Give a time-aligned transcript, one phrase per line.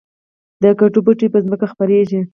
[0.61, 2.21] د کدو بوټی په ځمکه خپریږي